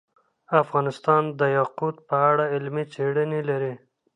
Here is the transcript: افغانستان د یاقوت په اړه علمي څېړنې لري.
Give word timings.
افغانستان 0.61 1.23
د 1.39 1.41
یاقوت 1.57 1.95
په 2.07 2.15
اړه 2.29 2.43
علمي 2.53 2.85
څېړنې 2.93 3.41
لري. 3.49 3.73